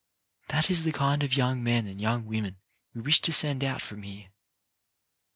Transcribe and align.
That 0.47 0.71
is 0.71 0.81
the 0.81 0.91
kind 0.91 1.21
of 1.21 1.35
young 1.37 1.61
men 1.61 1.85
and 1.85 2.01
young 2.01 2.25
women 2.25 2.57
we 2.95 3.01
wish 3.01 3.19
to 3.21 3.31
send 3.31 3.63
out 3.63 3.83
from 3.83 4.01
here. 4.01 4.29